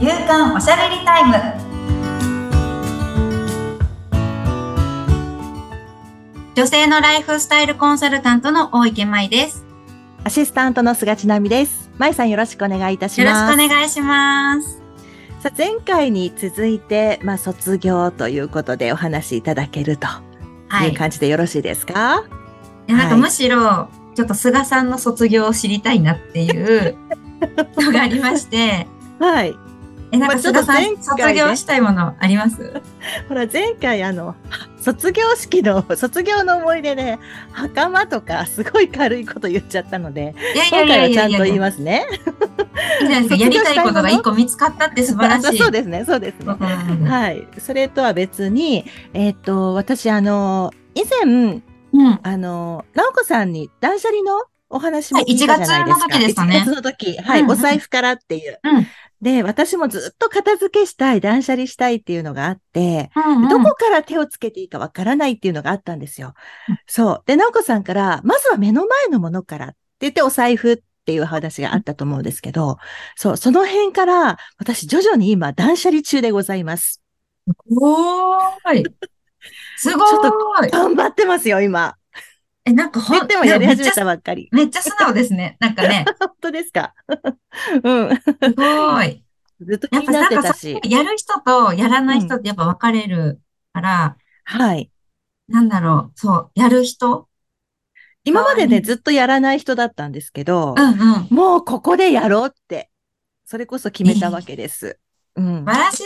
[0.00, 1.34] 夕刊おしゃべりタイム。
[6.54, 9.62] 女性のライフスタイルコンサルタントの大池舞です。
[10.24, 11.90] アシスタントの菅千奈美です。
[11.98, 13.58] まいさんよろしくお願いいたしよろします。
[13.58, 14.80] くお願いします。
[15.40, 20.06] さあ前回に続いて、まあ、卒業ということでお話しいただけると
[20.68, 20.92] はい。
[20.92, 22.24] いう感じでよろしいですか、
[22.88, 23.20] いやなんかはい。
[23.20, 26.50] むしろちょっと菅さんの卒業を知りたいなってい
[26.88, 26.96] う
[27.76, 28.86] のがありまして。
[29.20, 29.54] はい。
[30.12, 32.82] えなんかまあちょっと菅さん、前回ね卒業したいものあります？
[33.28, 34.34] ほら、前回あの、
[34.80, 37.18] 卒業式の、 卒業の思い出で、
[37.52, 42.06] 袴とかすごい軽いこと言っちゃったので、いやい今回はいちゃんと言いまますね。
[42.10, 46.54] すいいじゃないですかやりたいことが一個見つかったって素晴らしいそうですね、そうですね。
[47.08, 47.46] はい。
[47.58, 56.06] それとは別に、えっ、と、私、あの、以前、うんあの、直子さんに断捨離のお話もはい聞いたじゃないですか。
[56.06, 57.18] 1月の時ですかね1月の時。
[57.18, 58.58] はい、うんうんお財布からっていう。
[58.62, 58.86] うん
[59.22, 66.34] で、私もずっと片付けしたい、断捨離したいっていうのがあって、うんうんどこから手をつけていいかわからないっていうのがあったんですよ。
[66.68, 67.22] うんそう。
[67.26, 72.78] で、直子さんから、まずは目の前のものからって言ってお財布っていう話があったと思うんですけど、
[73.16, 77.02] そう、その辺から、私徐々に今断捨離中でございます。
[77.70, 78.84] おーい。
[79.76, 80.70] す ごちょっーい。
[80.70, 81.96] 頑張ってますよ、今。
[82.64, 84.48] え、なんかほん、言ってもやり始めめっちゃ、たばっかり。
[84.52, 85.56] めっちゃ素直ですね。
[85.60, 86.94] なんかね、 本当ですか？
[87.82, 88.16] うん。
[88.16, 89.24] すごい。
[89.60, 90.80] ずっと気やっぱになってたし。
[90.84, 93.40] やる人とやらない人ってやっぱ分かれる
[93.72, 94.90] から、はい。
[95.48, 97.28] なんだろう、そう、やる人？
[98.24, 101.34] 今までね、はいずっとやらない人だったんですけどう、んうん。
[101.34, 102.90] もうここでやろうって、
[103.46, 104.98] それこそ決めたわけです。
[105.36, 105.72] うん素。
[105.72, 106.04] 晴らしい。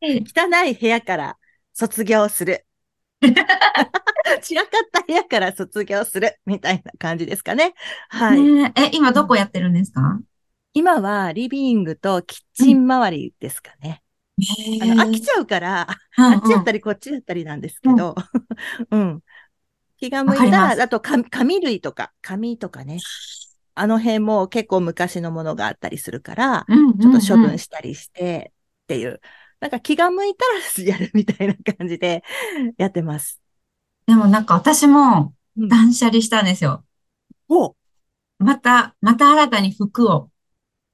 [0.36, 1.36] 汚い部屋から
[1.72, 2.65] 卒業する。
[4.42, 6.38] 散らかった部屋から卒業する。
[6.46, 7.74] みたいな感じですかね。
[8.08, 8.40] はい。
[8.40, 10.20] ねえ、今どこやってるんですか？
[10.74, 14.02] 今はリビングとキッチン周りですかね。
[14.82, 15.86] あの飽きちゃうから、
[16.18, 18.14] うんあっちやったりこっちやったりなんですけど、
[18.90, 19.20] うん。
[19.98, 22.98] 気が向いた、わかりますあと紙紙類とか、紙とかね。
[23.74, 28.52] あの辺も結構昔のものがあったりするから、うんうんちょっと処分ししたりして
[28.84, 29.20] っていう、
[29.60, 30.44] なんか気が向いた
[30.82, 32.22] らやるみたいな感じで
[32.76, 33.40] やってます。
[34.06, 36.84] でもなんか私もうん断捨離したんですよ。
[37.48, 37.76] おう
[38.38, 40.30] また、また新たに服を、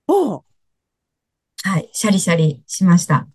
[0.07, 0.45] おう
[1.65, 3.27] はい、シャリシャリしました。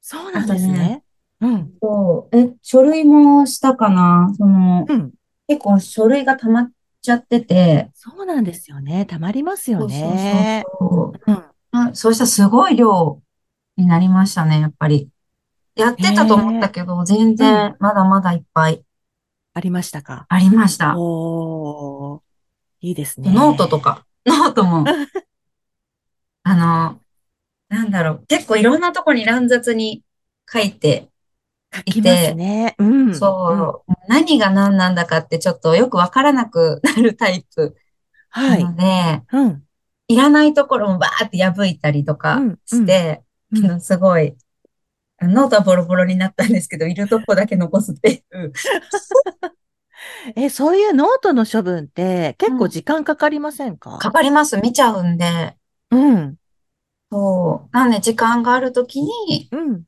[0.00, 1.04] そうなんですね。
[1.40, 1.72] うん。
[1.82, 2.36] そう。
[2.36, 4.32] え、書類もしたかな？
[4.38, 5.12] その、うん。
[5.46, 6.70] 結構書類が溜まっ
[7.02, 9.04] ちゃってて、そうなんですよね。
[9.04, 10.64] たまりますよそうそうね。
[10.78, 11.44] そうそううん。
[11.72, 13.20] あそうしたらすごい量
[13.76, 15.08] になりましたね、やっぱり。
[15.74, 18.84] やってたと思ったけど、全然まだまだいっぱい
[19.54, 20.26] ありましたか？
[20.28, 20.94] ありました。
[20.98, 22.20] おー。
[22.82, 23.32] いいですね。
[23.32, 24.84] ノートとか、 ノートも、
[26.42, 27.00] あの、
[27.68, 30.02] なんだろう、結構いろんなとこに乱雑に
[30.52, 31.08] 書いて、
[31.74, 32.74] 書きますね。
[32.78, 33.14] うん。
[33.14, 37.76] そう、何が何なんだかってちょっとよくわからなくなるタイプ
[38.36, 38.42] うん。
[38.42, 38.48] は。
[38.50, 39.62] ないので、うん。
[40.08, 43.22] いらないところもバーって破いたりとかうんして、
[43.80, 44.36] すごい、
[45.18, 48.52] あノートはボロボロになったんですけど、いるとこだけ残すっていう。
[50.36, 53.98] え、そういうノートの処分って結構時間かかりませんか？
[53.98, 55.56] かかります、見ちゃうんで。
[55.90, 56.36] うん。
[57.10, 57.76] そう。
[57.76, 59.84] なんで時間があるときにうん。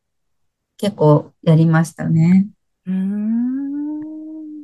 [0.77, 2.49] 結構やりましたね。
[2.87, 4.01] うーん。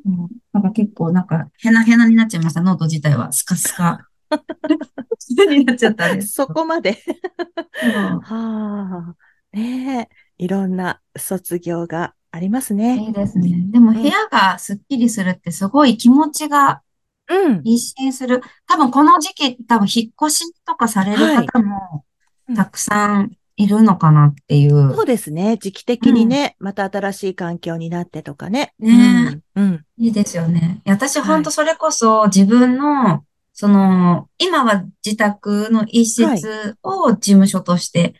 [0.05, 3.33] うんなんか結構なんかヘナヘナになっちゃいました、ノート自体は。
[3.33, 4.09] スカスカ。
[5.50, 6.32] になっちゃったんです。
[6.32, 6.94] そこまで。
[6.94, 9.14] そうはあ。
[9.52, 10.44] ねえ。
[10.44, 12.98] いろんな卒業がありますね。
[12.98, 13.66] いいですね。
[13.70, 16.82] でも部屋がすっきりするってすごい気持ちが
[17.28, 17.60] うん。
[17.64, 18.42] 一新する。
[18.66, 22.04] 多分この時期、多分引っ越しとかされる方も
[22.48, 24.94] うんたくさんいるのかなっていう。
[24.94, 25.56] そうですね。
[25.58, 28.74] 時期的にね、また新しい環境になってとかね。
[28.80, 29.62] ねうん。
[29.62, 29.84] うん。
[29.98, 30.82] いいですよね。
[30.84, 33.22] いや私はい本当それこそ自分の、
[33.60, 38.15] その、今は自宅の一室を事務所として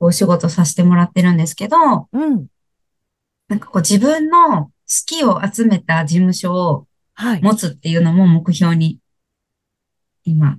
[0.00, 2.46] お仕事させてもらってるんですけど、うん。
[3.48, 4.70] なんかこう自分の好
[5.04, 7.42] きを集めた事務所をはい。
[7.42, 8.98] 持つっていうのも目標に
[10.24, 10.56] 今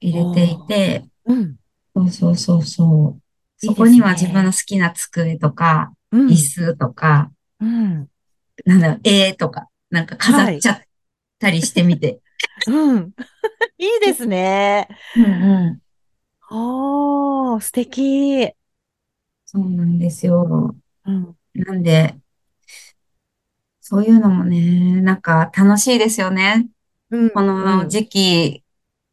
[0.00, 1.56] 入れていて、うん。
[1.94, 3.66] そうそうそうそう。
[3.66, 7.30] そこには自分の好きな机とか、うん椅子とか、
[7.60, 8.08] うん。
[8.64, 10.80] なんだろう、絵とか、なんか飾っちゃっ
[11.38, 12.20] たりしてみて。
[12.66, 13.14] うん。
[13.78, 14.88] いいですね。
[15.16, 15.80] うんうん。
[16.50, 18.54] おー、素敵。
[19.46, 20.74] そうなんですよ。
[21.04, 21.36] うん。
[21.54, 22.18] なんで、
[23.80, 26.68] そういうのもね、なんか楽しいですよね。
[27.10, 27.30] うん。
[27.30, 28.64] このうん時期、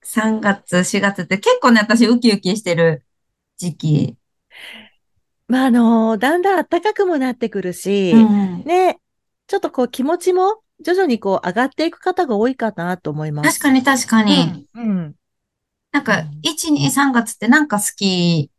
[0.04, 3.06] 3月、4月って結構ね、私ウキウキしてる
[3.58, 4.18] 時期。
[5.48, 8.18] まあ、あの、だんだん暖かくもなってくるし、う
[8.58, 8.66] ん。
[8.66, 9.00] ね、
[9.48, 13.60] ちょっとこう気持ちも徐々にこう上がっていく方が多いかなと思います。
[13.60, 14.66] 確かに確かに。
[14.76, 14.82] うん。
[14.82, 15.16] うん。
[15.92, 18.50] なんか、1、2、3月ってなんか好き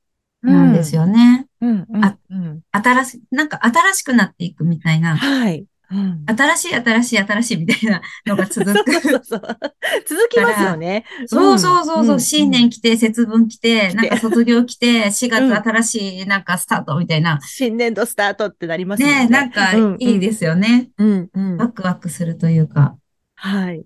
[0.43, 1.47] うんなんですよね。
[1.61, 1.87] うん。
[1.89, 2.05] うん。
[2.05, 2.61] あうん。
[2.73, 5.17] 新しい、なんか新しくなっていくみたいな。
[5.17, 5.67] はい。
[5.93, 6.25] うん。
[6.27, 8.93] 新しい、新しい、新しいみたいなのが続 そうく。
[9.01, 9.41] そうそう。
[10.07, 11.05] 続きますよね。
[11.27, 17.39] そうそうそうそう、ん新年来て、節分来て、なんか卒業来て、4うん月新しいなんかスタートみたいな。
[17.43, 19.15] 新年度スタートってなりますよね。
[19.15, 20.91] ねえ、なんかうんいいですよね。
[20.99, 21.57] うん、うん。
[21.59, 22.97] ワクワクするというか。
[23.35, 23.85] はい。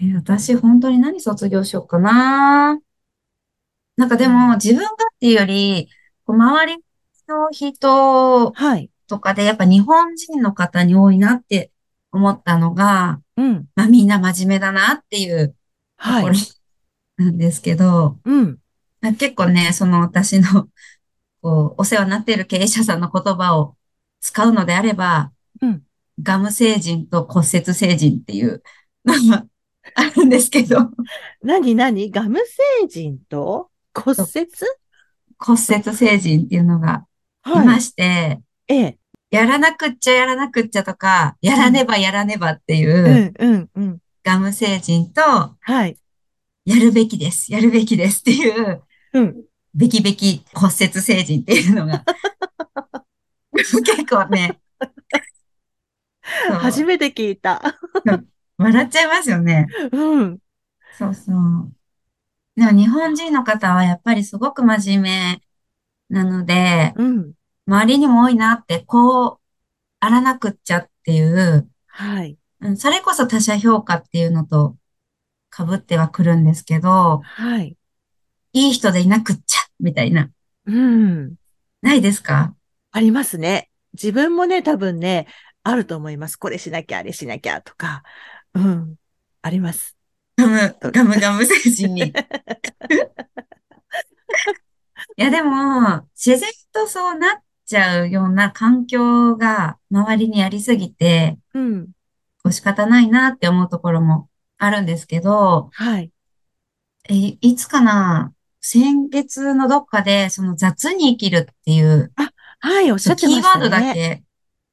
[0.00, 2.78] え私本当に何卒業しようかな。
[3.96, 5.88] なんかでも自分がっていうより、
[6.24, 6.78] こう周り
[7.28, 8.90] の人はい。
[9.12, 11.70] とかでやっぱ日本人の方に多いなって
[12.12, 13.68] 思ったのが、うん。
[13.76, 15.54] まあみんな真面目だなっていうと
[16.04, 16.36] ころはい。
[17.18, 18.58] なんですけど、うん。
[19.18, 20.66] 結構ね、その私の、
[21.42, 23.76] こう、お世話になっている経営者さんの言葉を
[24.22, 25.30] 使うのであれば、
[25.60, 25.82] うん。
[26.22, 28.62] ガム成人と骨折成人っていう
[29.04, 29.44] のが
[29.94, 30.90] あるんですけど、
[31.42, 32.10] 何何？
[32.10, 34.48] ガム成人と骨折？
[35.38, 37.04] 骨折成人っていうのが
[37.46, 37.66] いはい。
[37.66, 38.98] まして、ええ。
[39.32, 43.98] やらなくっちゃやらなくっちゃとか、やらねばやらねばっていううん、うん、うん。
[44.22, 45.22] ガム成人と、
[45.58, 45.96] はい。
[46.66, 48.82] やるべきです、やるべきですっていう、
[49.14, 49.44] うん。
[49.74, 52.04] べきべき骨折成人っていうのが、
[53.56, 54.60] 結構ね、
[56.60, 57.78] 初めて聞いた。
[58.58, 59.66] 笑っちゃいますよね。
[59.92, 60.38] うん。
[60.98, 61.72] そうそう。
[62.54, 65.42] でも日本人の方はやっぱりすごく真面目
[66.10, 67.32] なので、うん。
[67.72, 69.38] 周りにも多いなって、こう、
[70.00, 72.36] あらなくっちゃっていう、はい。
[72.60, 74.76] うん、それこそ他者評価っていうのと
[75.56, 77.78] 被ってはくるんですけど、はい。
[78.52, 80.30] いい人でいなくっちゃ、みたいな。
[80.66, 81.36] うん。
[81.80, 82.54] ないですか？
[82.90, 83.70] ありますね。
[83.94, 85.26] 自分もね、多分ね、
[85.62, 86.36] あると思います。
[86.36, 88.02] これしなきゃ、あれしなきゃとか。
[88.52, 88.96] うん。
[89.40, 89.96] あります。
[90.36, 92.02] ガム、ガムガム精神に。
[95.16, 97.42] いや、でも、自然とそうなっ
[97.72, 101.86] ちゃうような環境が周りにありすぎて、うん。
[102.42, 104.28] こう仕方ないなって思うところも
[104.58, 106.10] あるんですけど、はい。
[107.08, 112.12] え、いつかな先月のどっかで、その雑に生きるっていう、
[112.60, 113.94] はい、おっしゃってキましたーワードだね。
[113.94, 114.22] け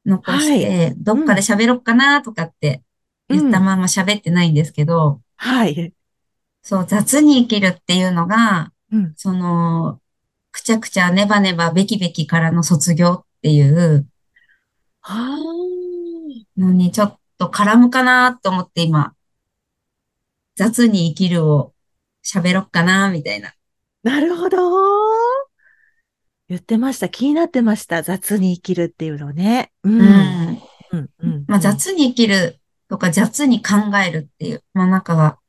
[0.05, 2.81] 残して、どっかで喋ろっかなとかって
[3.29, 5.93] 言ったまま喋ってないんですけど、はい。
[6.61, 9.13] そう、雑に生きるっていうのが、うん。
[9.15, 9.99] その、
[10.59, 14.07] くちゃくちゃネバネバべきべきからの卒業っていう
[15.01, 15.37] は
[16.57, 19.13] のにちょっと絡むかなと思って今、
[20.55, 21.73] 雑に生きるを
[22.25, 23.53] 喋ろっかなみたいな。
[24.03, 24.57] なるほど。
[26.49, 27.07] 言ってました。
[27.07, 28.03] 気になってました。
[28.03, 29.71] 雑に生きるっていうのね。
[29.83, 29.89] う。
[29.89, 30.61] うんん。
[30.91, 31.09] うん。
[31.19, 31.45] うん。
[31.47, 32.59] まあ、雑に生きる
[32.89, 33.75] とか雑に考
[34.05, 35.39] えるっていう、まあなんか、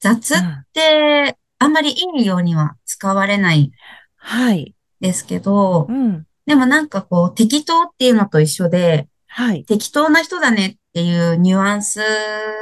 [0.00, 3.72] 雑っうんてあんまりいいようには使われない
[4.18, 4.74] はい。
[5.00, 6.26] ですけどう、ん。
[6.46, 9.64] でもなんかこう適当っていうのと一緒で、はい。
[9.64, 12.00] 適当な人だねっていうニュアンス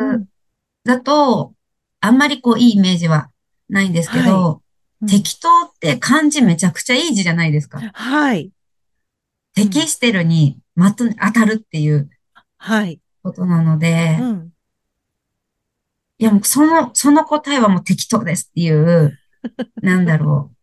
[0.00, 0.26] うん
[0.84, 1.52] だと、
[2.00, 3.30] あんまりこういいイメージは
[3.68, 4.60] ないんですけど、うん
[5.06, 7.80] 適当って漢字めちゃくちゃいい字じゃないですか。
[7.92, 8.50] はい。
[9.54, 12.08] 適してるに的に当たるっていう
[12.56, 12.98] はい。
[13.22, 14.52] ことなので、うん。
[16.18, 19.18] いやもうその、その答えはもう適当ですっていう、
[19.82, 20.55] なんだろう。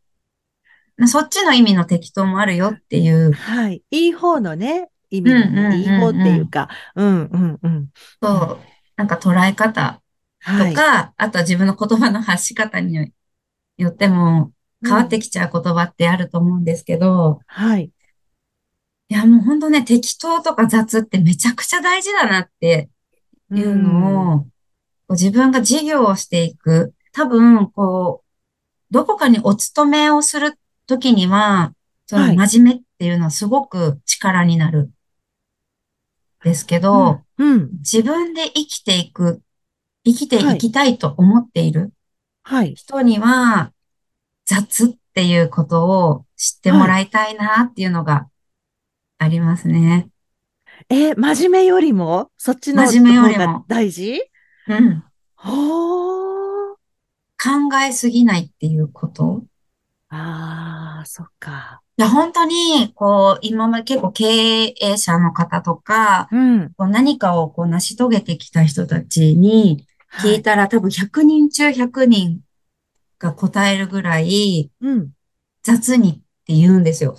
[1.08, 3.84] そっちの意味の適当もあるよっていう、はい。
[3.92, 7.90] いい方のね、意味いい方っていうか、うん、うん、うん。
[8.22, 8.60] そう、
[8.96, 10.02] なんか捉え方
[10.40, 10.74] はい。
[10.74, 13.12] とか、あとは自分の言葉の発し方に
[13.78, 14.52] よっても
[14.84, 17.92] 変わってきちゃう言葉ってあると思うんですけど、はい。
[19.10, 22.90] いやもう本当ね、適当とか雑ってめちゃくちゃ大事だなって
[23.52, 24.48] いうのを、こ
[25.10, 26.94] う自分が事業をしていく。
[27.12, 30.58] 多分、こう、どこかにお勤めをすると
[30.98, 31.74] きには、
[32.06, 34.92] そのはい真面目っていうのはすごく力になる。
[36.44, 37.70] ですけど、うん、うん。
[37.80, 39.42] 自分で生きていく、
[40.06, 41.94] 生きていきたいと思っている
[42.44, 42.76] はい。
[42.76, 43.72] 人には、
[44.46, 48.28] 雑っていうことを知ってもらいたいなっていうのが
[49.18, 50.10] ありますね。
[50.90, 54.22] え、真面目よりも、そっちの真面目よりも大事？
[54.68, 55.04] うん。
[55.36, 56.76] ほー。
[57.42, 59.46] 考えすぎないっていうこと
[60.16, 61.82] ああ、そっか。
[61.98, 64.26] いや、本当に、こう、今まで結構経
[64.80, 66.74] 営者の方とか、うん。
[66.78, 69.88] こう何かをこう成し遂げてきた人たちに
[70.22, 72.42] 聞いたら、多分100人中100人
[73.18, 75.10] が答えるぐらい、うん。
[75.64, 76.14] 雑にっ
[76.46, 77.18] て言うんですよ。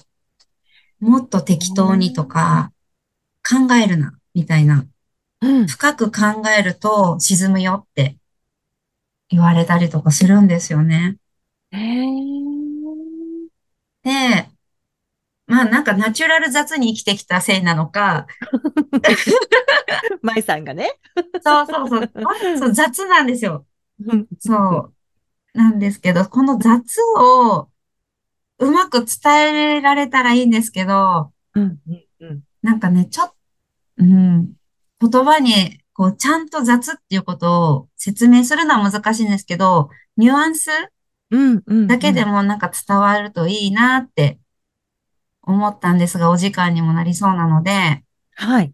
[1.00, 2.72] もっと適当にとか、
[3.42, 4.86] 考えるな、みたいな。
[5.40, 5.66] うん。
[5.66, 8.16] 深く考えると沈むよって
[9.30, 11.16] 言われたりとかするんですよね。
[11.72, 12.63] へえ。
[14.04, 14.49] で、
[15.46, 18.26] まあなんかナチュラル雑に生きてきたせいなのか、
[20.23, 20.92] 舞さんがね。
[21.42, 22.11] そうそうそう、
[22.58, 23.66] そう雑なんですよ。
[24.06, 24.26] うん。
[24.38, 24.94] そう。
[25.54, 27.68] なんですけど、この雑を
[28.58, 31.78] うまく伝えられたらいいんですけど、うん。
[31.88, 32.04] うん。
[32.20, 32.42] うん。
[32.62, 33.34] なんかね、ちょっ、
[33.99, 34.52] うん、
[35.00, 40.70] 言葉に、こう、ちゃんと雑っていうことを説明するのは難しいんですけど、ニュアンス
[41.35, 41.62] うん。
[41.67, 41.87] うん。
[41.88, 44.38] だけでもなんか伝わるといいなって
[45.43, 48.05] 思ったんですが、お時間にもなりそうなので、
[48.37, 48.73] はい。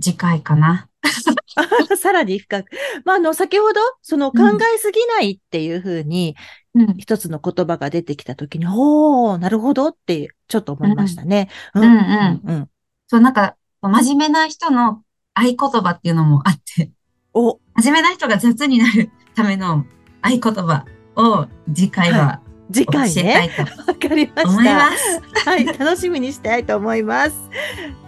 [0.00, 0.88] 次回かな。
[1.98, 2.70] さらに深く。
[3.04, 4.38] まあ、あの、先ほど、その考
[4.74, 6.36] えすぎないっていうふうに、
[6.74, 11.50] うん、一つの言葉が出てきたときに、おー、なるほどって、ちょっと思いましたね。
[11.74, 12.68] うんうんうん。
[13.08, 15.02] そう、なんか、真面目な人の
[15.34, 16.92] 合言葉っていうのもあって、
[17.34, 19.84] お、真面目な人が雑になるための
[20.22, 22.40] 合言葉を次回は
[22.72, 23.50] 次回ね。
[23.86, 24.74] わかりま思いした。
[24.76, 25.48] ます。
[25.48, 27.36] はい、楽しみにしたいと思います。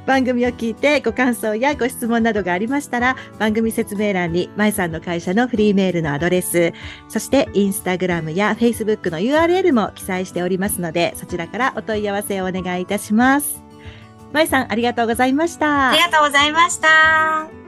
[0.06, 6.72] 番組を聞いてご感想やご質問などがありましたら、番組説明欄に、まいさんの会社のフリーメールのアドレス、
[7.08, 13.62] そしてインスタグラムやフェイスブックの URL も記載しておりますので、そちらからお問い合わせをお願いいたします。
[14.32, 16.00] まいさん、ありがとうございましたあり。
[16.00, 17.63] がとうございました。